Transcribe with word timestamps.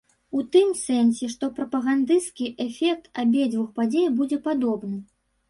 У 0.37 0.39
тым 0.53 0.69
сэнсе, 0.77 1.29
што 1.33 1.49
прапагандысцкі 1.59 2.49
эфект 2.67 3.05
абедзвюх 3.25 3.69
падзей 3.77 4.11
будзе 4.19 4.43
падобны. 4.51 4.97